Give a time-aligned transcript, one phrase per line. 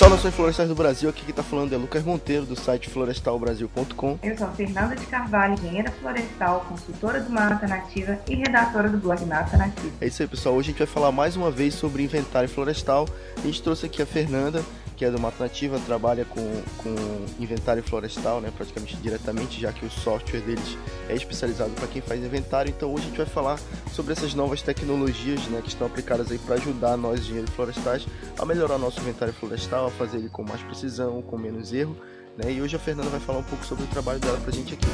[0.00, 4.18] Saudações florestais do Brasil, aqui que está falando é Lucas Monteiro, do site florestalbrasil.com.
[4.22, 9.24] Eu sou Fernanda de Carvalho, engenheira florestal, consultora do Mata Nativa e redatora do blog
[9.26, 9.92] Mata Nativa.
[10.00, 10.54] É isso aí, pessoal.
[10.54, 13.06] Hoje a gente vai falar mais uma vez sobre inventário florestal.
[13.36, 14.64] A gente trouxe aqui a Fernanda,
[15.00, 16.94] que é do Mata Nativa, trabalha com, com
[17.42, 20.76] inventário florestal, né, praticamente diretamente, já que o software deles
[21.08, 22.68] é especializado para quem faz inventário.
[22.68, 23.58] Então hoje a gente vai falar
[23.94, 28.06] sobre essas novas tecnologias né, que estão aplicadas aí para ajudar nós, engenheiros florestais,
[28.38, 31.96] a melhorar nosso inventário florestal, a fazer ele com mais precisão, com menos erro.
[32.36, 32.52] Né?
[32.52, 34.74] E hoje a Fernanda vai falar um pouco sobre o trabalho dela para a gente
[34.74, 34.86] aqui.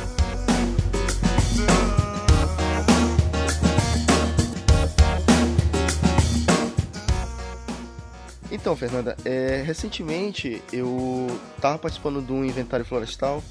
[8.56, 13.44] Então, Fernanda, é, recentemente eu estava participando de um inventário florestal,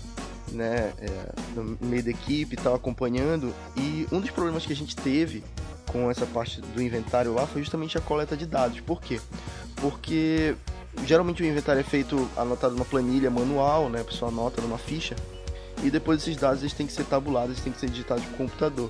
[0.52, 1.10] né, é,
[1.56, 5.44] no meio da equipe, estava acompanhando, e um dos problemas que a gente teve
[5.92, 8.80] com essa parte do inventário lá foi justamente a coleta de dados.
[8.80, 9.22] Por quê?
[9.76, 10.56] Porque
[11.06, 15.16] geralmente o inventário é feito anotado numa planilha manual, né, a pessoa anota numa ficha,
[15.84, 18.36] e depois esses dados eles têm que ser tabulados, eles têm que ser digitados no
[18.36, 18.90] computador.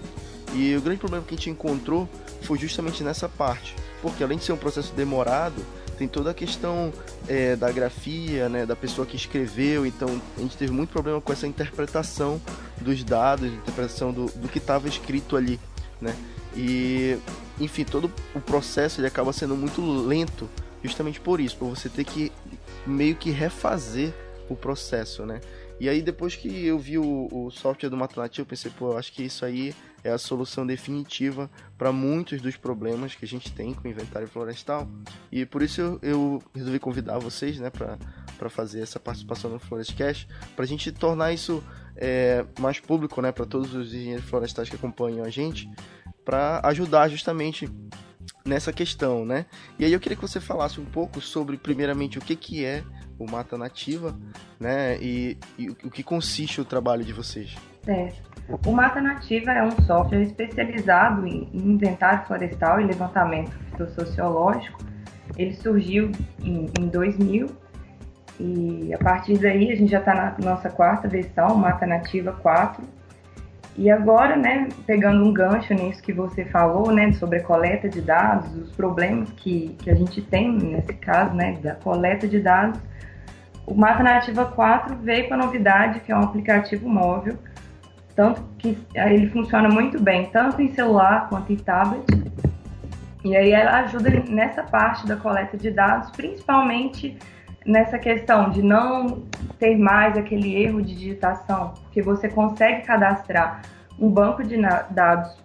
[0.53, 2.07] E o grande problema que a gente encontrou
[2.45, 5.65] foi justamente nessa parte, porque além de ser um processo demorado,
[5.97, 6.93] tem toda a questão
[7.27, 11.33] é, da grafia, né, da pessoa que escreveu, então a gente teve muito problema com
[11.33, 12.39] essa interpretação
[12.79, 15.59] dos dados, interpretação do, do que estava escrito ali,
[15.99, 16.15] né,
[16.55, 17.17] e
[17.59, 20.49] enfim, todo o processo ele acaba sendo muito lento,
[20.83, 22.31] justamente por isso, por você ter que
[22.85, 24.13] meio que refazer
[24.49, 25.39] o processo, né,
[25.79, 28.97] e aí depois que eu vi o, o software do Matanati, eu pensei, pô, eu
[28.97, 33.51] acho que isso aí é a solução definitiva para muitos dos problemas que a gente
[33.51, 34.87] tem com o inventário florestal.
[35.31, 40.27] E por isso eu, eu resolvi convidar vocês, né, para fazer essa participação no Florestcast,
[40.55, 41.63] para a gente tornar isso
[41.95, 45.69] é, mais público, né, para todos os engenheiros florestais que acompanham a gente,
[46.23, 47.69] para ajudar justamente
[48.45, 49.45] nessa questão, né?
[49.77, 52.83] E aí eu queria que você falasse um pouco sobre, primeiramente, o que, que é
[53.17, 54.17] o Mata Nativa,
[54.59, 54.97] né?
[55.01, 57.55] E, e o que consiste o trabalho de vocês.
[57.85, 58.25] Certo.
[58.65, 64.83] O Mata Nativa é um software especializado em inventário florestal e levantamento fitossociológico.
[65.37, 66.11] Ele surgiu
[66.43, 67.47] em, em 2000
[68.39, 72.83] e a partir daí a gente já está na nossa quarta versão, Mata Nativa 4.
[73.77, 77.99] E agora, né, pegando um gancho nisso que você falou, né, sobre a coleta de
[77.99, 82.79] dados, os problemas que, que a gente tem nesse caso, né, da coleta de dados,
[83.65, 87.37] o Mata Nativa 4 veio com a novidade que é um aplicativo móvel,
[88.15, 92.05] tanto que ele funciona muito bem, tanto em celular quanto em tablet.
[93.23, 97.17] E aí ela ajuda nessa parte da coleta de dados, principalmente
[97.65, 99.23] nessa questão de não
[99.57, 103.61] ter mais aquele erro de digitação, porque você consegue cadastrar
[103.99, 104.57] um banco de
[104.91, 105.35] dados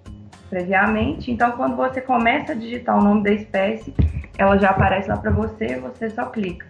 [0.51, 3.95] previamente, então quando você começa a digitar o nome da espécie,
[4.37, 6.67] ela já aparece lá para você, você só clica.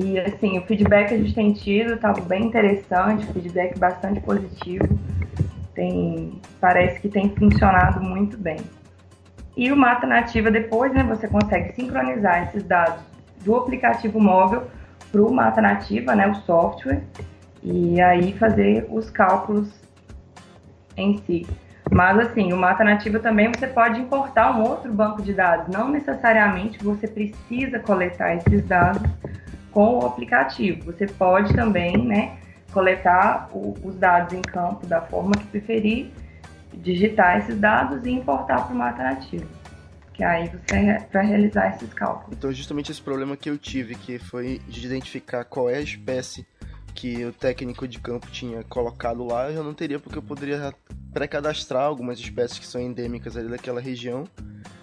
[0.00, 4.86] E assim, o feedback que a gente tem tido está bem interessante, feedback bastante positivo.
[5.74, 8.58] Tem, parece que tem funcionado muito bem.
[9.56, 13.02] E o Mata Nativa depois, né, você consegue sincronizar esses dados
[13.44, 14.68] do aplicativo móvel
[15.10, 17.02] para o Mata Nativa, né, o software,
[17.60, 19.68] e aí fazer os cálculos
[20.96, 21.44] em si.
[21.90, 25.74] Mas assim, o Mata Nativa também você pode importar um outro banco de dados.
[25.74, 29.02] Não necessariamente você precisa coletar esses dados
[29.70, 30.84] com o aplicativo.
[30.84, 32.38] Você pode também, né,
[32.72, 36.10] coletar o, os dados em campo da forma que preferir,
[36.74, 39.46] digitar esses dados e importar para uma alternativa.
[40.12, 42.36] Que aí você vai realizar esses cálculos.
[42.36, 46.46] Então, justamente esse problema que eu tive, que foi de identificar qual é a espécie
[46.94, 50.74] que o técnico de campo tinha colocado lá, eu não teria, porque eu poderia
[51.12, 54.24] pré-cadastrar algumas espécies que são endêmicas ali daquela região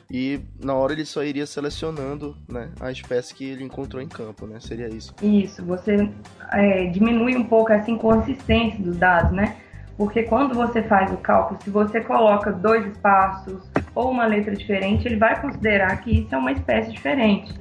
[0.10, 4.46] e na hora ele só iria selecionando né, a espécie que ele encontrou em campo,
[4.46, 4.60] né?
[4.60, 5.14] Seria isso.
[5.22, 6.10] Isso, você
[6.52, 9.58] é, diminui um pouco essa inconsistência dos dados, né?
[9.98, 15.08] Porque quando você faz o cálculo, se você coloca dois espaços ou uma letra diferente,
[15.08, 17.54] ele vai considerar que isso é uma espécie diferente.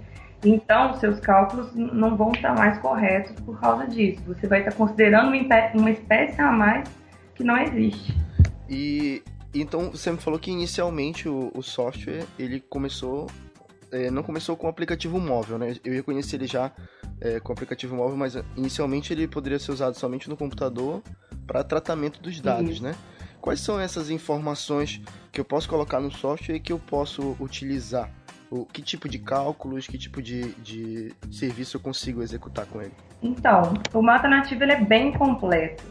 [0.45, 4.21] Então, seus cálculos não vão estar mais corretos por causa disso.
[4.27, 5.33] Você vai estar considerando
[5.75, 6.89] uma espécie a mais
[7.35, 8.15] que não existe.
[8.69, 9.23] E
[9.61, 13.27] então, você me falou que inicialmente o, o software, ele começou...
[13.93, 15.77] É, não começou com o aplicativo móvel, né?
[15.85, 16.73] Eu ia conhecer ele já
[17.21, 21.01] é, com o aplicativo móvel, mas inicialmente ele poderia ser usado somente no computador
[21.47, 22.89] para tratamento dos dados, uhum.
[22.89, 22.95] né?
[23.41, 28.11] Quais são essas informações que eu posso colocar no software e que eu posso utilizar?
[28.51, 32.95] O, que tipo de cálculos, que tipo de, de serviço eu consigo executar com ele?
[33.23, 35.85] Então, o Mata Nativo ele é bem completo.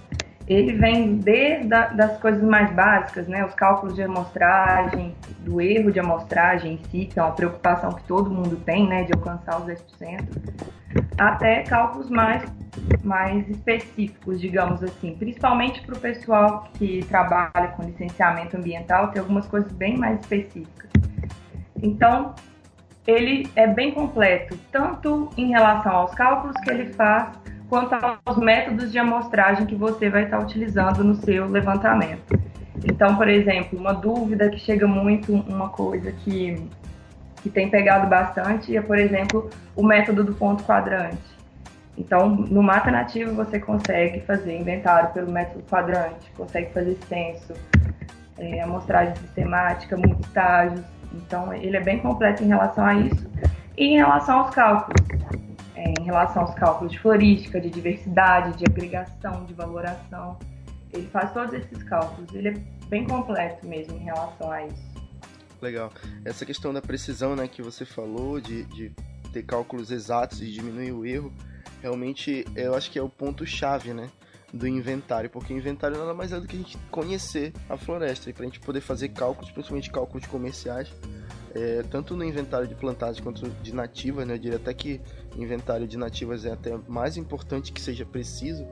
[0.47, 3.45] Ele vem desde das coisas mais básicas, né?
[3.45, 8.03] Os cálculos de amostragem, do erro de amostragem em si, que é uma preocupação que
[8.03, 9.03] todo mundo tem, né?
[9.03, 10.27] De alcançar os 10%,
[11.17, 12.43] até cálculos mais,
[13.03, 15.15] mais específicos, digamos assim.
[15.15, 20.89] Principalmente para o pessoal que trabalha com licenciamento ambiental, tem algumas coisas bem mais específicas.
[21.81, 22.33] Então,
[23.05, 27.95] ele é bem completo, tanto em relação aos cálculos que ele faz, quanto
[28.25, 32.39] aos métodos de amostragem que você vai estar utilizando no seu levantamento.
[32.85, 36.67] Então, por exemplo, uma dúvida que chega muito, uma coisa que,
[37.41, 41.33] que tem pegado bastante é, por exemplo, o método do ponto quadrante.
[41.97, 47.53] Então, no Mata Nativo você consegue fazer inventário pelo método quadrante, consegue fazer censo,
[48.37, 50.83] é, amostragem sistemática, muitos estágios,
[51.13, 53.29] então, ele é bem completo em relação a isso.
[53.77, 55.02] E em relação aos cálculos,
[55.83, 60.39] é, em relação aos cálculos de florística, de diversidade, de agregação, de valoração,
[60.93, 62.33] ele faz todos esses cálculos.
[62.33, 62.53] Ele é
[62.87, 64.93] bem completo mesmo em relação a isso.
[65.61, 65.91] Legal.
[66.23, 68.91] Essa questão da precisão, né, que você falou, de, de
[69.33, 71.33] ter cálculos exatos e diminuir o erro,
[71.81, 74.09] realmente eu acho que é o ponto chave, né?
[74.53, 78.29] do inventário, porque o inventário nada mais é do que a gente conhecer a floresta
[78.29, 80.93] e para a gente poder fazer cálculos, principalmente cálculos comerciais,
[81.55, 84.35] é, tanto no inventário de plantagens quanto de nativas, né?
[84.35, 85.01] Eu diria até que
[85.37, 88.65] inventário de nativas é até mais importante que seja preciso,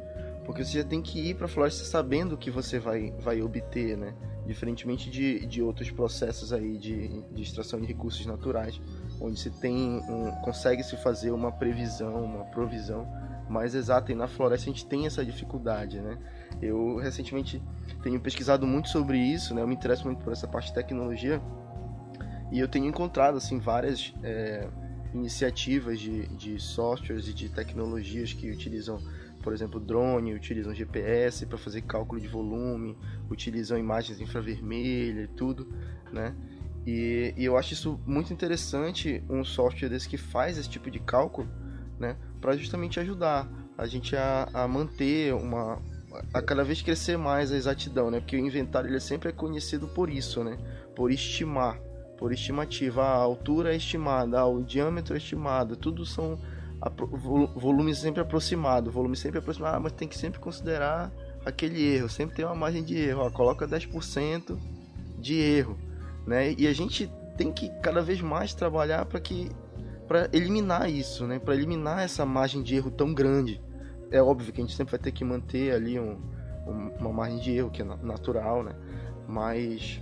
[0.46, 3.42] porque você já tem que ir para a floresta sabendo o que você vai, vai
[3.42, 4.14] obter, né?
[4.46, 8.82] Diferentemente de, de outros processos aí de, de extração de recursos naturais,
[9.20, 13.08] onde se tem um, consegue se fazer uma previsão, uma provisão
[13.50, 16.18] mais exata e na floresta a gente tem essa dificuldade, né?
[16.62, 17.62] Eu recentemente
[18.02, 19.62] tenho pesquisado muito sobre isso, né?
[19.62, 21.42] Eu me interesso muito por essa parte de tecnologia
[22.52, 24.68] e eu tenho encontrado assim várias é,
[25.14, 29.00] iniciativas de, de softwares e de tecnologias que utilizam,
[29.42, 32.98] por exemplo, drone, utilizam GPS para fazer cálculo de volume,
[33.30, 35.68] utilizam imagens infravermelhas e tudo,
[36.12, 36.36] né?
[36.86, 41.00] E, e eu acho isso muito interessante, um software desse que faz esse tipo de
[41.00, 41.48] cálculo,
[42.00, 42.18] né?
[42.40, 45.82] Para justamente ajudar a gente a, a manter uma
[46.34, 48.20] a cada vez crescer mais a exatidão, né?
[48.20, 50.58] Porque o inventário ele sempre é conhecido por isso, né?
[50.96, 51.80] Por estimar,
[52.22, 56.38] por estimativa, a altura é estimada, o diâmetro é estimado, tudo são
[57.56, 61.12] volumes sempre aproximados, volume sempre aproximado, mas tem que sempre considerar
[61.44, 64.56] aquele erro, sempre tem uma margem de erro, ó, coloca 10%
[65.18, 65.76] de erro,
[66.28, 66.54] né?
[66.60, 69.50] E a gente tem que cada vez mais trabalhar para que
[70.08, 71.40] para eliminar isso, né?
[71.40, 73.60] Para eliminar essa margem de erro tão grande.
[74.12, 76.20] É óbvio que a gente sempre vai ter que manter ali um,
[76.68, 78.76] um, uma margem de erro que é natural, né?
[79.28, 80.00] Mas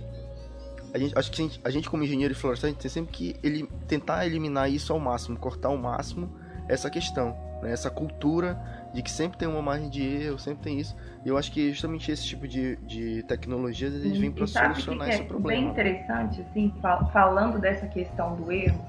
[0.92, 3.12] a gente, acho que a gente, a gente como engenheiro florestal a gente tem sempre
[3.12, 6.30] que ele, tentar eliminar isso ao máximo, cortar ao máximo
[6.68, 7.72] essa questão, né?
[7.72, 8.60] Essa cultura
[8.92, 10.96] de que sempre tem uma margem de erro, sempre tem isso.
[11.24, 15.14] E eu acho que justamente esse tipo de, de tecnologias eles vêm para solucionar que
[15.14, 15.60] esse é problema.
[15.60, 16.72] Bem interessante, assim,
[17.12, 18.80] falando dessa questão do erro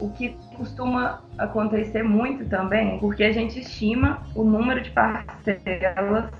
[0.00, 6.30] o que costuma acontecer muito também, porque a gente estima o número de parcelas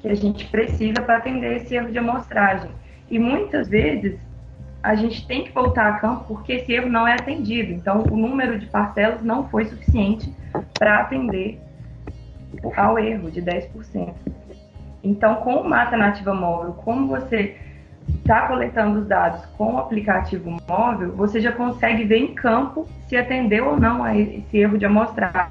[0.00, 2.70] que a gente precisa para atender esse erro de amostragem.
[3.10, 4.18] E muitas vezes
[4.82, 7.72] a gente tem que voltar a campo porque esse erro não é atendido.
[7.72, 10.32] Então, o número de parcelas não foi suficiente
[10.78, 11.60] para atender
[12.76, 14.14] ao erro de 10%.
[15.02, 17.56] Então, com o Mata Nativa Móvel, como você
[18.08, 23.16] está coletando os dados com o aplicativo móvel, você já consegue ver em campo se
[23.16, 25.50] atendeu ou não a esse erro de amostragem.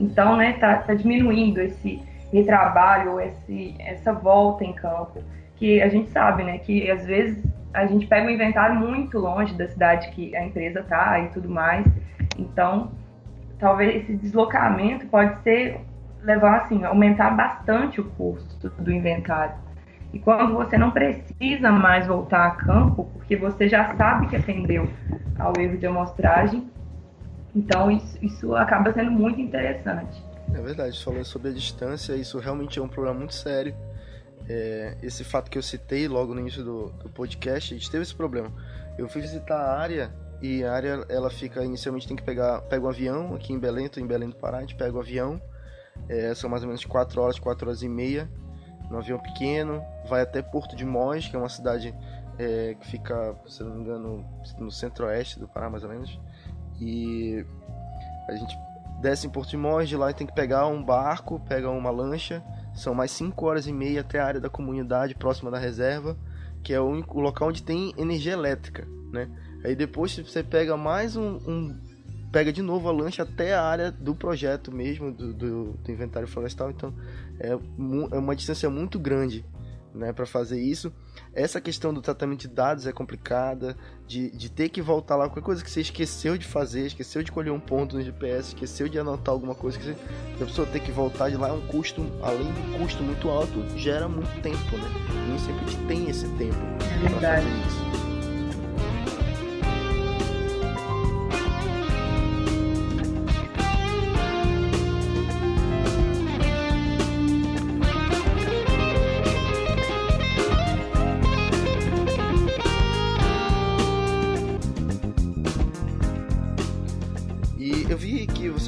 [0.00, 2.00] Então, né, tá, tá diminuindo esse
[2.32, 5.22] retrabalho, esse, essa volta em campo,
[5.56, 9.54] que a gente sabe, né, que às vezes a gente pega um inventário muito longe
[9.54, 11.86] da cidade que a empresa tá e tudo mais.
[12.38, 12.92] Então,
[13.58, 15.80] talvez esse deslocamento pode ser
[16.22, 19.54] levar assim, aumentar bastante o custo do inventário.
[20.12, 24.88] E quando você não precisa mais voltar a campo, porque você já sabe que atendeu
[25.38, 26.70] ao erro de amostragem,
[27.54, 30.24] então isso, isso acaba sendo muito interessante.
[30.54, 33.74] É verdade, falando sobre a distância, isso realmente é um problema muito sério.
[34.48, 38.02] É, esse fato que eu citei logo no início do, do, podcast, a gente teve
[38.02, 38.52] esse problema.
[38.96, 42.84] Eu fui visitar a área e a área ela fica inicialmente tem que pegar pega
[42.84, 45.00] um avião aqui em Belém, tô em Belém do Pará, a gente pega o um
[45.00, 45.40] avião,
[46.08, 48.30] é, são mais ou menos 4 horas, 4 horas e meia
[48.90, 51.94] no avião pequeno, vai até Porto de Mós, que é uma cidade
[52.38, 54.24] é, que fica, se não me engano,
[54.58, 56.20] no centro-oeste do Pará, mais ou menos.
[56.80, 57.44] E
[58.28, 58.56] a gente
[59.00, 62.42] desce em Porto de Mós, de lá tem que pegar um barco, pega uma lancha,
[62.76, 66.16] são mais 5 horas e meia até a área da comunidade próxima da reserva,
[66.62, 69.28] que é o único local onde tem energia elétrica, né?
[69.64, 71.76] Aí depois você pega mais um, um
[72.30, 76.28] pega de novo a lancha até a área do projeto mesmo, do, do, do inventário
[76.28, 76.70] florestal.
[76.70, 76.94] Então
[77.40, 79.44] é, é uma distância muito grande
[79.94, 80.92] né, para fazer isso.
[81.36, 83.76] Essa questão do tratamento de dados é complicada,
[84.06, 87.30] de, de ter que voltar lá, qualquer coisa que você esqueceu de fazer, esqueceu de
[87.30, 89.96] colher um ponto no GPS, esqueceu de anotar alguma coisa, que você,
[90.40, 93.62] a pessoa ter que voltar de lá é um custo, além do custo muito alto,
[93.76, 94.90] gera muito tempo, né?
[95.28, 98.05] Nem sempre a gente tem esse tempo é para fazer isso.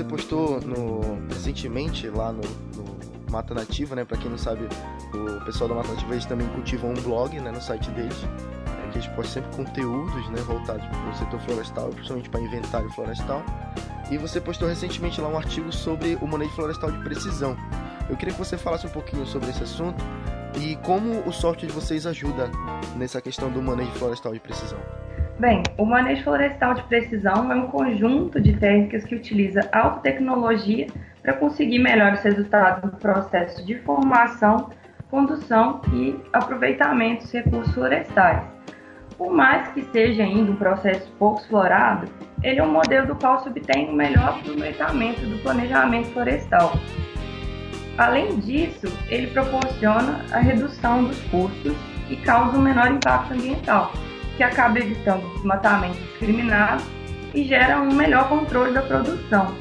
[0.05, 2.43] Postou no, recentemente lá no,
[2.77, 2.99] no
[3.31, 4.05] Mata Nativa, né?
[4.05, 4.69] Pra quem não sabe,
[5.15, 8.17] o pessoal da Mata Nativa eles também cultivam um blog né, no site deles.
[8.93, 13.43] Que eles postam sempre conteúdos né, voltados para o setor florestal, principalmente para inventário florestal.
[14.11, 17.55] E você postou recentemente lá um artigo sobre o manejo florestal de precisão.
[18.09, 20.03] Eu queria que você falasse um pouquinho sobre esse assunto
[20.59, 22.51] e como o software de vocês ajuda
[22.97, 24.79] nessa questão do manejo florestal de precisão.
[25.39, 30.89] Bem, o manejo florestal de precisão é um conjunto de técnicas que utiliza alta tecnologia
[31.23, 34.71] para conseguir melhores resultados no processo de formação,
[35.09, 38.43] condução e aproveitamento dos recursos florestais.
[39.17, 42.09] Por mais que seja ainda um processo pouco explorado,
[42.43, 46.73] ele é um modelo do qual se obtém o um melhor aproveitamento do planejamento florestal.
[47.97, 51.77] Além disso, ele proporciona a redução dos custos
[52.11, 53.93] e causa um menor impacto ambiental
[54.39, 56.83] que acaba evitando desmatamento discriminado
[57.35, 59.53] e gera um melhor controle da produção.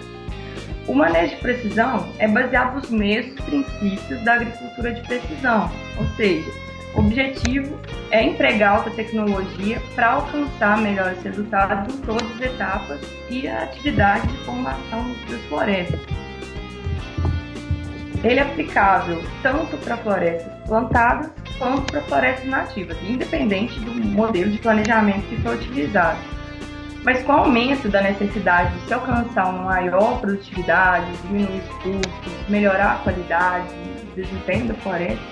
[0.87, 6.49] O manejo de precisão é baseado nos mesmos princípios da agricultura de precisão, ou seja,
[6.93, 7.77] o objetivo
[8.11, 14.27] é empregar alta tecnologia para alcançar melhores resultados em todas as etapas e a atividade
[14.27, 15.99] de formação das florestas.
[18.23, 24.57] Ele é aplicável tanto para florestas plantadas quanto para florestas nativas, independente do modelo de
[24.57, 26.17] planejamento que for utilizado.
[27.03, 32.49] Mas com o aumento da necessidade de se alcançar uma maior produtividade, diminuir os custos,
[32.49, 35.23] melhorar a qualidade e desempenho da floresta,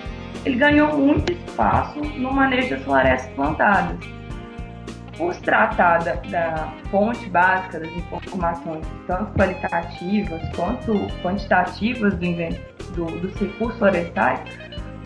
[0.45, 3.97] ele ganhou muito espaço no manejo das florestas plantadas.
[5.17, 12.25] Por se tratar da, da fonte básica das informações, tanto qualitativas quanto quantitativas do,
[12.95, 14.39] do, dos recursos florestais,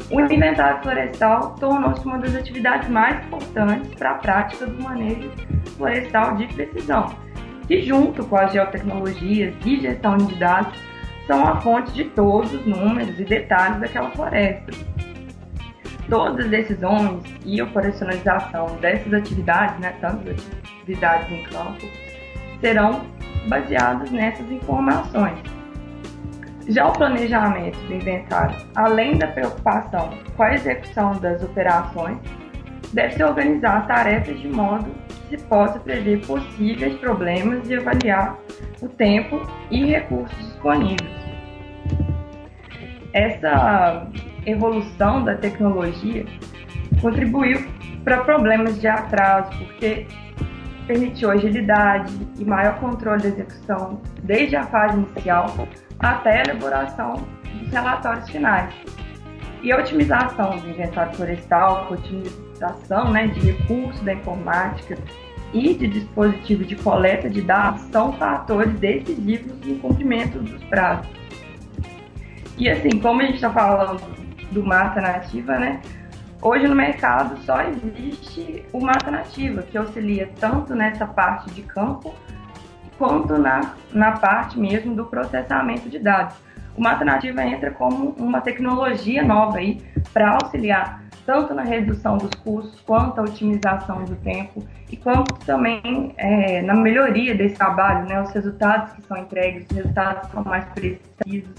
[0.10, 5.30] o inventário florestal tornou-se uma das atividades mais importantes para a prática do manejo
[5.78, 7.16] florestal de precisão,
[7.68, 10.78] que, junto com as geotecnologias e gestão de dados,
[11.28, 14.72] são a fonte de todos os números e detalhes daquela floresta.
[16.10, 20.28] Todas as decisões e operacionalização dessas atividades, né, tanto
[20.80, 21.88] atividades em campo,
[22.60, 23.02] serão
[23.48, 25.38] baseadas nessas informações.
[26.70, 32.20] Já o planejamento do inventário, além da preocupação com a execução das operações,
[32.94, 38.38] deve se organizar tarefas de modo que se possa prever possíveis problemas e avaliar
[38.84, 41.20] o tempo e recursos disponíveis.
[43.14, 44.08] Essa
[44.46, 46.24] evolução da tecnologia
[47.02, 47.68] contribuiu
[48.04, 50.06] para problemas de atraso, porque
[50.90, 55.56] permitiu agilidade e maior controle da execução desde a fase inicial
[56.00, 58.74] até a elaboração dos relatórios finais.
[59.62, 64.98] E a otimização do inventário florestal, a otimização né, de recursos da informática
[65.54, 71.08] e de dispositivos de coleta de dados são fatores decisivos no cumprimento dos prazos.
[72.58, 74.02] E assim, como a gente está falando
[74.52, 75.82] do mata nativa, né?
[76.42, 82.16] Hoje no mercado só existe o mata nativa, que auxilia tanto nessa parte de campo
[82.98, 86.36] quanto na, na parte mesmo do processamento de dados.
[86.78, 89.82] O Mata Nativa entra como uma tecnologia nova aí
[90.14, 96.14] para auxiliar tanto na redução dos custos, quanto a otimização do tempo e quanto também
[96.18, 100.66] é, na melhoria desse trabalho, né, os resultados que são entregues, os resultados são mais
[100.70, 101.54] precisos.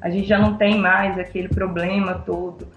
[0.00, 2.68] A gente já não tem mais aquele problema todo,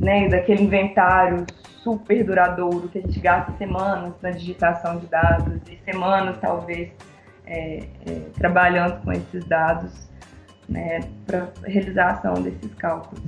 [0.00, 1.46] né, daquele inventário
[1.82, 6.90] super duradouro que a gente gasta semanas na digitação de dados e semanas talvez
[7.46, 10.08] é, é, trabalhando com esses dados
[10.68, 13.22] né, para realização desses cálculos.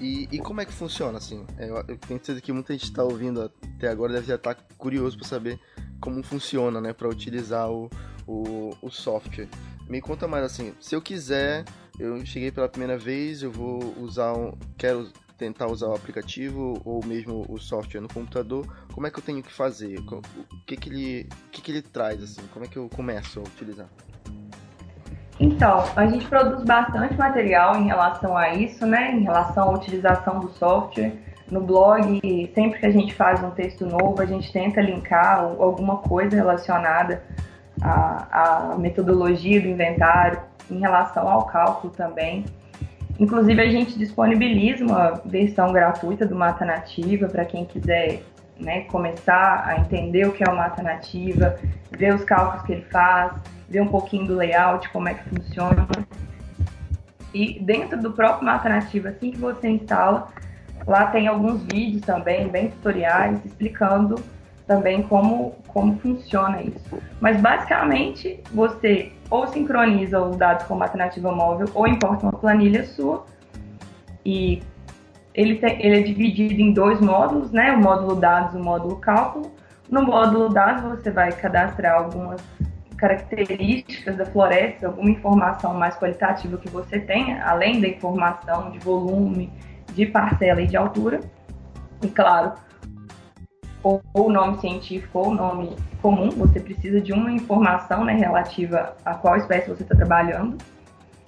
[0.00, 1.46] E, e, como é que funciona assim?
[1.56, 4.56] É, eu, eu tenho certeza que muita gente está ouvindo até agora deve já estar
[4.56, 5.60] tá curioso para saber
[6.00, 7.88] como funciona, né, para utilizar o,
[8.26, 9.46] o, o, software.
[9.88, 11.64] Me conta mais assim, se eu quiser,
[11.98, 15.08] eu cheguei pela primeira vez, eu vou usar um, quero
[15.38, 19.42] tentar usar o aplicativo ou mesmo o software no computador, como é que eu tenho
[19.42, 19.98] que fazer?
[19.98, 20.22] O
[20.64, 22.42] que que ele, o que que ele traz assim?
[22.52, 23.88] Como é que eu começo a utilizar?
[25.40, 29.12] Então, a gente produz bastante material em relação a isso, né?
[29.12, 31.12] Em relação à utilização do software.
[31.50, 32.20] No blog,
[32.54, 37.22] sempre que a gente faz um texto novo, a gente tenta linkar alguma coisa relacionada
[37.80, 40.40] à, à metodologia do inventário,
[40.72, 42.44] em relação ao cálculo também.
[43.18, 48.22] Inclusive, a gente disponibiliza uma versão gratuita do Mata Nativa para quem quiser
[48.58, 51.56] né, começar a entender o que é o Mata Nativa,
[51.90, 53.32] ver os cálculos que ele faz,
[53.68, 55.86] ver um pouquinho do layout, como é que funciona.
[57.34, 60.28] E dentro do próprio Mata Nativa, assim que você instala,
[60.86, 64.16] lá tem alguns vídeos também, bem tutoriais, explicando
[64.66, 66.98] também como, como funciona isso.
[67.20, 72.84] Mas basicamente você ou sincroniza os dados com Mata Nativa móvel ou importa uma planilha
[72.84, 73.24] sua
[74.26, 74.62] e
[75.34, 77.72] ele, tem, ele é dividido em dois módulos, né?
[77.72, 79.50] O módulo dados e o módulo cálculo.
[79.88, 82.42] No módulo dados você vai cadastrar algumas
[82.98, 89.50] características da floresta, alguma informação mais qualitativa que você tenha, além da informação de volume,
[89.94, 91.20] de parcela e de altura.
[92.02, 92.52] E claro,
[93.82, 98.96] ou o nome científico ou o nome comum, você precisa de uma informação né, relativa
[99.04, 100.56] a qual espécie você está trabalhando.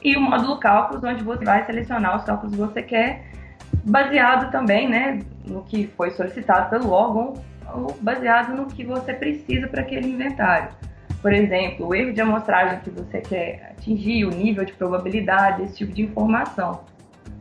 [0.03, 3.25] E o módulo cálculos, onde você vai selecionar os cálculos que você quer,
[3.85, 7.35] baseado também né, no que foi solicitado pelo órgão,
[7.75, 10.69] ou baseado no que você precisa para aquele inventário.
[11.21, 15.77] Por exemplo, o erro de amostragem que você quer atingir, o nível de probabilidade, esse
[15.79, 16.83] tipo de informação.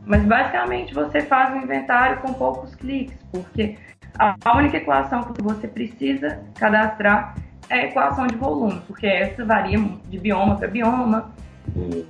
[0.06, 3.76] Mas basicamente você faz um inventário com poucos cliques, porque
[4.18, 7.34] a única equação que você precisa cadastrar
[7.68, 9.78] é a equação de volume, porque essa varia
[10.08, 11.32] de bioma para bioma
[11.74, 12.06] e,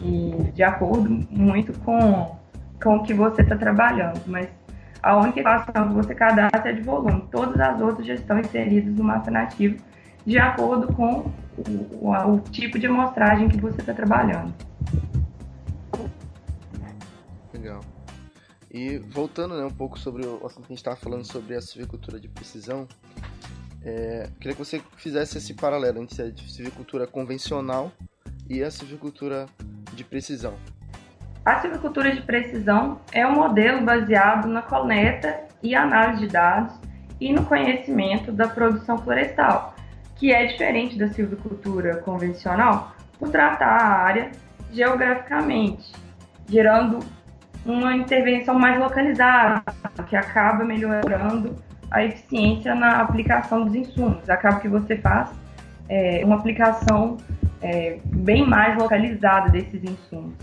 [0.00, 2.36] e, de acordo muito com,
[2.82, 4.20] com o que você está trabalhando.
[4.26, 4.48] Mas
[5.02, 7.26] a única equação que você cadastra é de volume.
[7.30, 9.82] Todas as outras já estão inseridas no mapa nativo
[10.24, 14.54] de acordo com o, o, o tipo de amostragem que você está trabalhando.
[17.52, 17.80] Legal.
[18.72, 21.60] E voltando né, um pouco sobre o assunto que a gente estava falando sobre a
[21.60, 22.88] silvicultura de precisão,
[23.84, 27.92] é, queria que você fizesse esse paralelo entre a silvicultura convencional
[28.48, 29.44] e a silvicultura
[29.92, 30.54] de precisão.
[31.44, 36.74] A silvicultura de precisão é um modelo baseado na coleta e análise de dados
[37.20, 39.74] e no conhecimento da produção florestal,
[40.16, 44.32] que é diferente da silvicultura convencional por tratar a área
[44.72, 45.92] geograficamente,
[46.48, 47.00] gerando
[47.64, 49.62] uma intervenção mais localizada,
[50.08, 51.56] que acaba melhorando
[51.90, 54.28] a eficiência na aplicação dos insumos.
[54.28, 55.30] Acaba que você faz
[55.88, 57.18] é, uma aplicação
[57.60, 60.34] é, bem mais localizada desses insumos.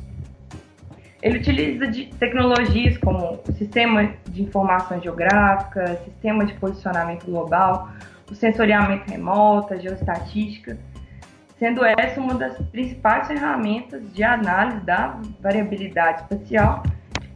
[1.21, 7.89] Ele utiliza de tecnologias como o sistema de informação geográfica, sistema de posicionamento global,
[8.31, 10.77] o sensoriamento remoto, a geoestatística,
[11.57, 16.83] sendo essa uma das principais ferramentas de análise da variabilidade espacial,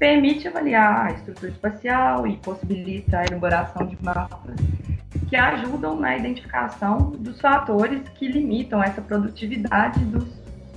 [0.04, 4.54] permite avaliar a estrutura espacial e possibilita a elaboração de mapas
[5.30, 10.26] que ajudam na identificação dos fatores que limitam essa produtividade dos,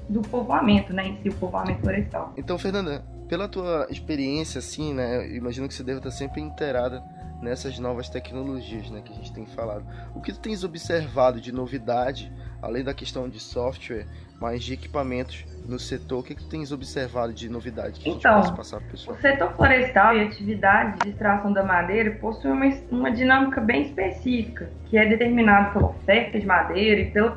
[0.09, 2.35] do povoamento, né, em si, o povoamento florestal.
[2.37, 7.03] Então, Fernanda, pela tua experiência, assim, né, imagino que você deve estar sempre inteirada
[7.43, 9.85] nessas novas tecnologias né, que a gente tem falado.
[10.15, 12.33] O que tu tens observado de novidade,
[12.67, 14.07] além da questão de software,
[14.41, 16.21] mas de equipamentos no setor?
[16.21, 18.89] O que, que tu tens observado de novidade que então, a gente então, passar para
[18.89, 19.17] o pessoal?
[19.17, 24.69] O setor florestal e atividade de extração da madeira possui uma, uma dinâmica bem específica,
[24.87, 27.31] que é determinada pela oferta de madeira e pela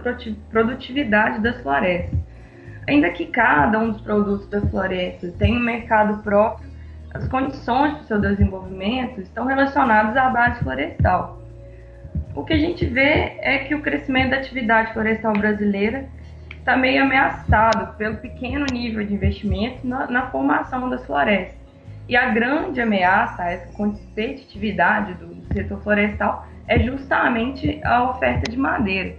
[0.49, 2.19] produtividade das florestas.
[2.87, 6.67] Ainda que cada um dos produtos das florestas tenha um mercado próprio,
[7.13, 11.39] as condições para o seu desenvolvimento estão relacionadas à base florestal.
[12.39, 16.07] O que a gente vê é que o crescimento da atividade florestal brasileira
[16.57, 21.57] está meio ameaçado pelo pequeno nível de investimento na, na, formação das florestas.
[22.07, 28.49] E a grande ameaça a essa competitividade do, do setor florestal é justamente a oferta
[28.49, 29.17] de madeira.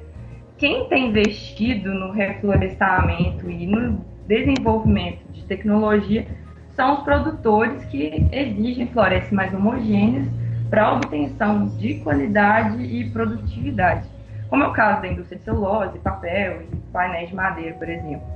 [0.56, 6.26] Quem tem investido no reflorestamento e no desenvolvimento de tecnologia
[6.74, 10.26] são os produtores que exigem florestas mais homogêneas
[10.70, 14.08] para obtenção de qualidade e produtividade,
[14.48, 18.26] como é o caso da indústria de celulose, papel e painéis de madeira, por exemplo.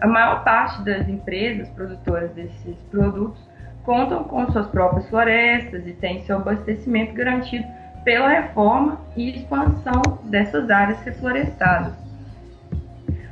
[0.00, 3.40] A maior parte das empresas produtoras desses produtos
[3.82, 7.64] contam com suas próprias florestas e têm seu abastecimento garantido
[8.04, 11.94] pela reforma e expansão dessas áreas reflorestadas.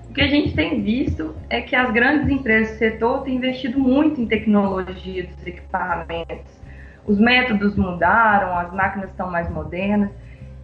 [0.08, 3.78] O que a gente tem visto é que as grandes empresas do setor têm investido
[3.78, 6.61] muito em tecnologia dos equipamentos.
[7.06, 10.10] Os métodos mudaram, as máquinas estão mais modernas.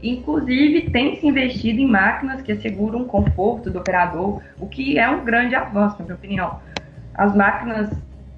[0.02, 5.08] Inclusive, tem se investido em máquinas que asseguram o conforto do operador, o que é
[5.08, 6.60] um grande avanço, na minha opinião.
[7.14, 7.90] As máquinas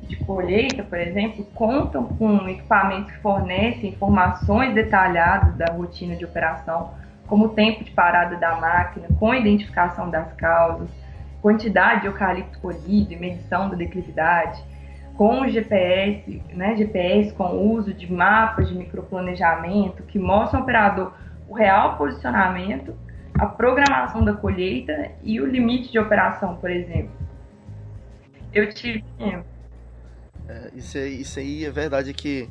[0.08, 6.92] de colheita, por exemplo, contam com equipamentos que fornecem informações detalhadas da rotina de operação,
[7.26, 10.88] como o tempo de parada da máquina, com identificação das causas,
[11.40, 14.60] quantidade de eucalipto colhido e medição da declividade,
[15.16, 21.12] com GPS, né, GPS com o uso de mapas de microplanejamento que mostram ao operador
[21.49, 22.94] o real posicionamento,
[23.35, 27.11] a programação da colheita e o limite de operação, por exemplo.
[28.53, 29.05] Eu tive.
[30.49, 32.49] É, isso, aí, isso aí é verdade que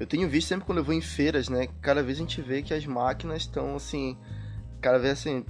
[0.00, 1.68] eu tenho visto sempre quando eu vou em feiras, né?
[1.80, 4.16] Cada vez a gente vê que as máquinas estão assim.
[4.80, 5.44] Cada vez assim.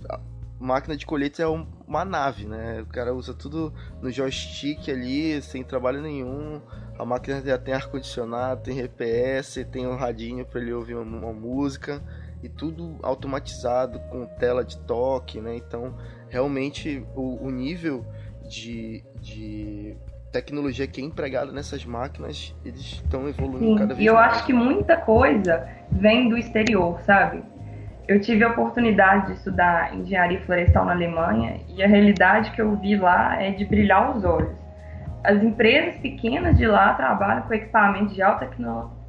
[0.62, 2.81] Máquina de colheita é uma nave, né?
[2.83, 6.61] O cara usa tudo no joystick ali, sem trabalho nenhum.
[6.96, 11.33] A máquina já tem ar-condicionado, tem GPS, tem um radinho para ele ouvir uma, uma
[11.33, 12.01] música
[12.42, 15.57] e tudo automatizado com tela de toque, né?
[15.57, 15.96] Então,
[16.29, 18.07] realmente o, o nível
[18.48, 19.96] de, de
[20.31, 24.05] tecnologia que é empregada nessas máquinas, eles estão evoluindo Sim, cada vez mais.
[24.05, 27.42] E eu acho que muita coisa vem do exterior, sabe?
[28.08, 32.76] Eu tive a oportunidade de estudar engenharia florestal na Alemanha e a realidade que eu
[32.76, 34.52] vi lá é de brilhar os olhos.
[35.24, 38.50] As empresas pequenas de lá trabalham com equipamentos de alta,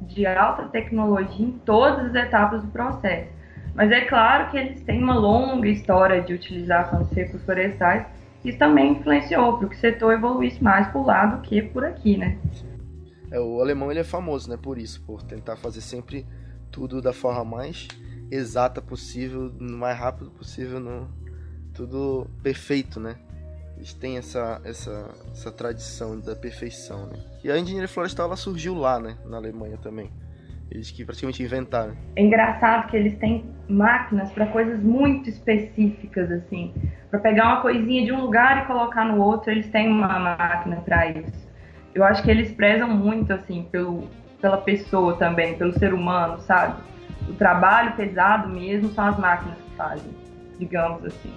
[0.00, 3.28] de alta tecnologia em todas as etapas do processo.
[3.74, 8.06] Mas é claro que eles têm uma longa história de utilização de recursos florestais
[8.44, 12.18] isso também influenciou para que o setor evoluísse mais por lá do que por aqui,
[12.18, 12.36] né?
[13.30, 16.26] É, o alemão ele é famoso, né, por isso, por tentar fazer sempre
[16.70, 17.88] tudo da forma mais
[18.34, 21.08] exata possível, no mais rápido possível, no,
[21.74, 23.16] tudo perfeito, né?
[23.76, 27.18] Eles têm essa, essa, essa tradição da perfeição, né?
[27.42, 30.10] E a engenharia florestal ela surgiu lá, né, na Alemanha também.
[30.70, 31.94] Eles que praticamente inventaram.
[32.16, 36.72] É engraçado que eles têm máquinas para coisas muito específicas, assim.
[37.10, 40.76] Para pegar uma coisinha de um lugar e colocar no outro, eles têm uma máquina
[40.76, 41.48] para isso.
[41.94, 44.08] Eu acho que eles prezam muito, assim, pelo,
[44.40, 46.82] pela pessoa também, pelo ser humano, sabe?
[47.28, 50.10] O trabalho pesado mesmo são as máquinas que fazem,
[50.58, 51.32] digamos assim.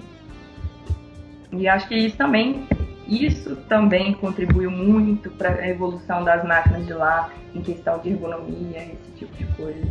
[1.51, 2.67] E acho que isso também
[3.07, 8.79] isso também contribuiu muito para a evolução das máquinas de lá, em questão de ergonomia,
[8.79, 9.89] esse tipo de coisa.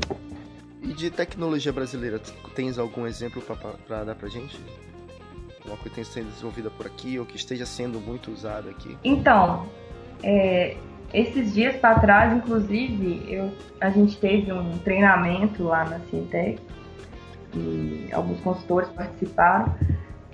[0.82, 2.20] E de tecnologia brasileira,
[2.54, 3.42] tens algum exemplo
[3.88, 4.60] para dar para gente?
[5.64, 8.96] Uma coisa que tenha sido desenvolvida por aqui ou que esteja sendo muito usada aqui?
[9.02, 9.66] Então,
[10.22, 10.76] é,
[11.12, 16.60] esses dias para trás, inclusive, eu, a gente teve um treinamento lá na Cientec
[17.54, 19.74] e alguns consultores participaram.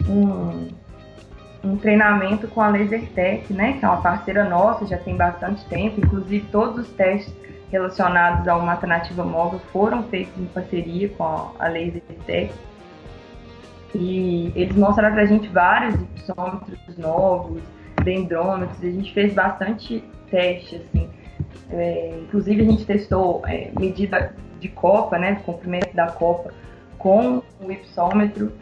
[0.08, 0.68] Um,
[1.64, 6.00] um treinamento com a LaserTech, né, que é uma parceira nossa, já tem bastante tempo.
[6.00, 7.32] Inclusive, todos os testes
[7.70, 12.52] relacionados a uma alternativa móvel foram feitos em parceria com a LaserTech.
[13.94, 17.62] E eles mostraram para a gente vários ipsômetros novos,
[18.04, 21.08] dendrômetros, a gente fez bastante teste, assim.
[21.70, 26.52] É, inclusive, a gente testou é, medida de copa, né, comprimento da copa,
[26.98, 28.52] com o ipsômetro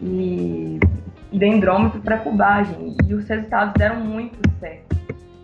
[0.00, 0.80] e
[1.32, 4.96] dendrômetro para cubagem e os resultados deram muito certo.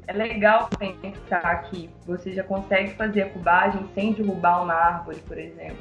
[0.06, 5.37] É legal pensar que você já consegue fazer a cubagem sem derrubar uma árvore, por
[5.37, 5.76] exemplo.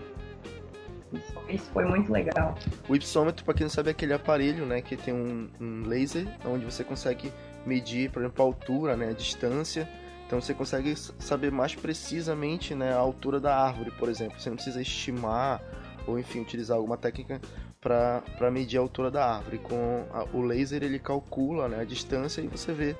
[1.13, 2.55] Isso, isso foi muito legal.
[2.89, 6.27] O ipsômetro, para quem não sabe, é aquele aparelho, né, que tem um, um laser
[6.45, 7.31] onde você consegue
[7.65, 9.87] medir, por exemplo, a altura, né, a distância.
[10.25, 14.39] Então você consegue saber mais precisamente, né, a altura da árvore, por exemplo.
[14.39, 15.61] Você não precisa estimar
[16.05, 17.39] ou enfim utilizar alguma técnica
[17.79, 19.57] para medir a altura da árvore.
[19.59, 22.95] Com a, o laser ele calcula né, a distância e você vê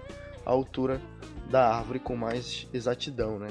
[0.46, 1.02] a altura
[1.50, 3.48] da árvore com mais exatidão, né?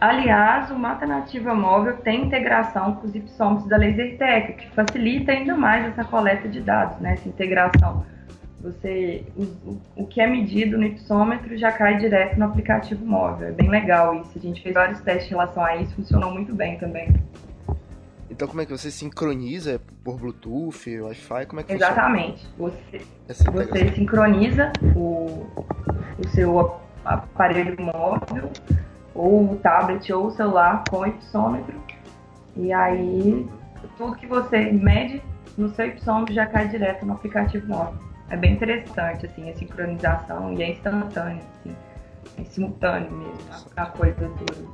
[0.00, 5.54] Aliás, o Mata Nativa Móvel tem integração com os ipsômetros da LaserTech, que facilita ainda
[5.54, 7.12] mais essa coleta de dados, né?
[7.12, 8.04] Essa integração.
[8.62, 13.48] Você, o, o que é medido no ipsômetro já cai direto no aplicativo móvel.
[13.48, 14.30] É bem legal isso.
[14.36, 17.12] A gente fez vários testes em relação a isso, funcionou muito bem também.
[18.30, 21.46] Então como é que você sincroniza por Bluetooth, Wi-Fi?
[21.46, 22.48] Como é que Exatamente.
[22.56, 25.46] Você, você sincroniza o,
[26.18, 28.50] o seu aparelho móvel,
[29.14, 31.74] ou o tablet ou o celular com o ipsômetro.
[32.56, 33.46] E aí
[33.96, 35.22] tudo que você mede
[35.58, 38.11] no seu ipsômetro já cai direto no aplicativo móvel.
[38.32, 41.76] É bem interessante, assim, a sincronização e é instantânea, assim,
[42.38, 43.38] é simultâneo mesmo,
[43.76, 44.68] a, a coisa toda.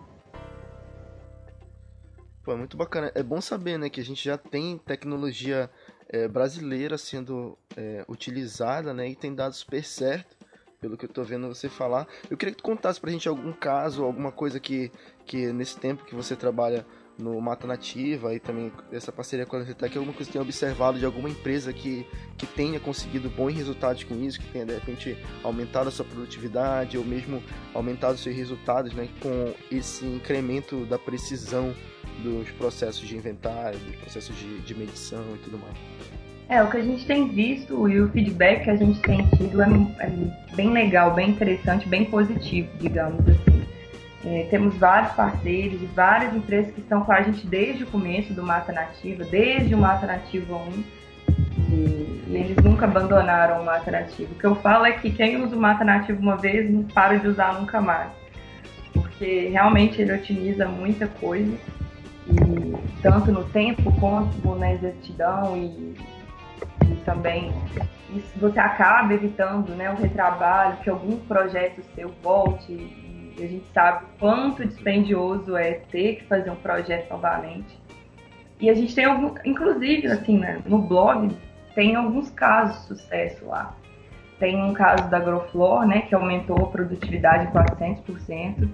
[2.45, 3.11] Pô, é muito bacana.
[3.17, 5.69] É bom saber, né, que a gente já tem tecnologia
[6.09, 9.09] é, brasileira sendo é, utilizada, né?
[9.09, 10.37] E tem dado super certo,
[10.81, 12.07] pelo que eu tô vendo você falar.
[12.31, 14.93] Eu queria que tu contasse pra gente algum caso, alguma coisa que,
[15.27, 16.87] que nesse tempo que você trabalha
[17.19, 20.99] no Mata Nativa e também essa parceria com a Logitech, alguma coisa que tenha observado
[20.99, 25.19] de alguma empresa que, que tenha conseguido bons resultados com isso, que tenha de repente
[25.43, 27.43] aumentado a sua produtividade ou mesmo
[27.75, 31.75] aumentado seus resultados né, com esse incremento da precisão
[32.23, 35.77] dos processos de inventário, dos processos de, de medição e tudo mais.
[36.49, 39.61] É, o que a gente tem visto e o feedback que a gente tem tido
[39.61, 39.67] é,
[40.01, 43.58] é bem legal, bem interessante, bem positivo, digamos assim.
[44.31, 48.35] É, temos vários parceiros e várias empresas que estão com a gente desde o começo
[48.35, 50.85] do Mata Nativa, desde o Mata Nativa 1,
[51.71, 54.31] e, e eles nunca abandonaram o Mata Nativa.
[54.31, 57.19] O que eu falo é que quem usa o Mata Nativa uma vez não para
[57.19, 58.11] de usar nunca mais,
[58.93, 61.57] porque realmente ele otimiza muita coisa,
[62.27, 65.97] e tanto no tempo quanto na exatidão e,
[66.85, 67.51] e também
[68.15, 73.08] isso, você acaba evitando né, o retrabalho, que algum projeto seu volte
[73.45, 77.79] a gente sabe quanto dispendioso é ter que fazer um projeto novamente.
[78.61, 81.37] E a gente tem algum, inclusive assim, né, no blog
[81.75, 83.77] tem alguns casos de sucesso lá.
[84.39, 88.69] Tem um caso da Agroflor, né, que aumentou a produtividade em 400%.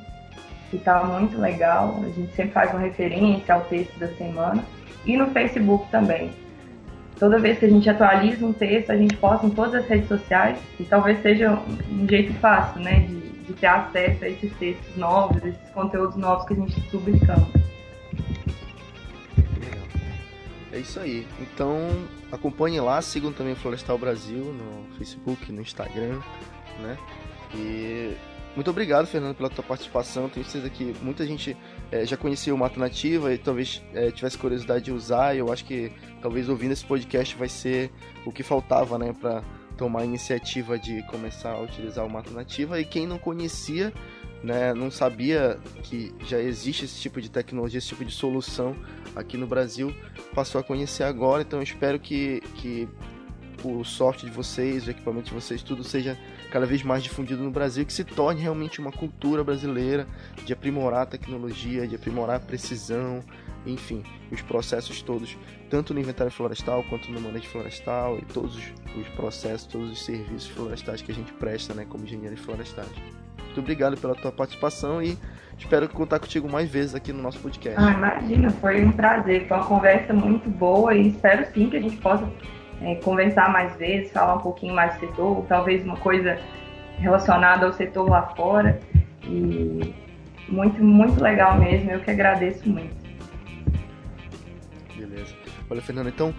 [0.69, 1.99] que tá muito legal.
[2.03, 4.63] A gente sempre faz uma referência ao texto da semana.
[5.05, 6.31] E no Facebook também
[7.19, 10.07] toda vez que a gente atualiza um texto, a gente posta em todas as redes
[10.07, 11.59] sociais e talvez seja
[11.91, 16.45] um jeito fácil, né, de, de ter acesso a esses textos novos, esses conteúdos novos
[16.45, 17.47] que a gente está publicando.
[20.71, 21.25] É isso aí.
[21.41, 21.89] Então
[22.31, 26.19] acompanhem lá, sigam também Florestal Brasil no Facebook, no Instagram,
[26.81, 26.97] né?
[27.55, 28.15] E
[28.57, 30.27] muito obrigado, Fernando, pela tua participação.
[30.27, 31.55] Tenho certeza que muita gente
[31.91, 35.35] é, já conhecia o Mata Nativa e talvez é, tivesse curiosidade de usar.
[35.35, 35.91] E eu acho que
[36.23, 37.91] talvez ouvindo esse podcast vai ser
[38.25, 39.43] o que faltava, né, para
[39.77, 42.81] tomar a iniciativa de começar a utilizar o Mata Nativa.
[42.81, 43.93] E quem não conhecia,
[44.43, 48.75] né, não sabia que já existe esse tipo de tecnologia, esse tipo de solução
[49.15, 49.93] aqui no Brasil,
[50.33, 51.43] passou a conhecer agora.
[51.43, 52.89] Então eu espero que, que
[53.63, 56.17] o software de vocês, o equipamento de vocês, tudo seja
[56.51, 60.07] cada vez mais difundido no Brasil, que se torne realmente uma cultura brasileira
[60.45, 63.23] de aprimorar a tecnologia, de aprimorar a precisão,
[63.65, 65.37] enfim, os processos todos,
[65.69, 70.03] tanto no inventário florestal quanto no manejo florestal e todos os, os processos, todos os
[70.03, 72.89] serviços florestais que a gente presta, né, como engenheiro florestais.
[73.57, 75.17] Muito obrigado pela tua participação e
[75.57, 77.79] espero contar contigo mais vezes aqui no nosso podcast.
[77.79, 81.81] Ah, imagina, foi um prazer, foi uma conversa muito boa e espero sim que a
[81.81, 82.29] gente possa
[82.81, 86.37] é, conversar mais vezes, falar um pouquinho mais do setor, talvez uma coisa
[86.99, 88.79] relacionada ao setor lá fora.
[89.23, 89.93] E
[90.49, 92.95] muito, muito legal mesmo, eu que agradeço muito.
[94.95, 95.35] Beleza.
[95.69, 96.33] Olha, Fernando, então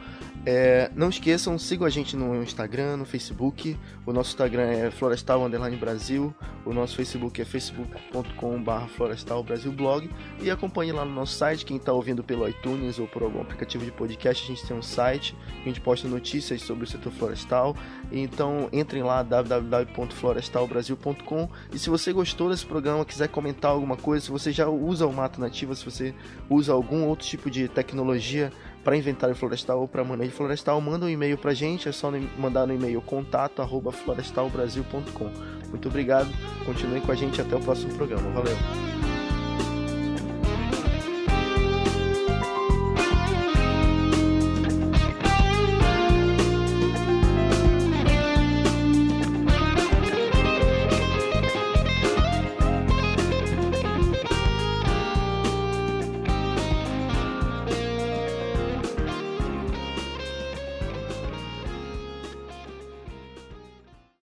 [0.50, 3.76] É, não esqueçam, sigam a gente no Instagram, no Facebook.
[4.06, 6.34] O nosso Instagram é Florestal Underline Brasil.
[6.64, 10.08] O nosso Facebook é facebook.com.br Florestal Brasil Blog.
[10.40, 11.66] E acompanhe lá no nosso site.
[11.66, 14.80] Quem está ouvindo pelo iTunes ou por algum aplicativo de podcast, a gente tem um
[14.80, 15.36] site.
[15.60, 17.76] A gente posta notícias sobre o setor florestal.
[18.10, 21.50] Então entrem lá www.florestalbrasil.com.
[21.74, 25.12] E se você gostou desse programa, quiser comentar alguma coisa, se você já usa o
[25.12, 26.14] Mato Nativa, se você
[26.48, 28.50] usa algum outro tipo de tecnologia
[28.84, 32.10] para inventário florestal ou para manejo florestal, manda um e-mail para a gente, é só
[32.38, 35.30] mandar no e-mail contato arroba florestalbrasil.com.
[35.68, 36.28] Muito obrigado,
[36.64, 38.30] continue com a gente até o próximo programa.
[38.30, 38.97] Valeu!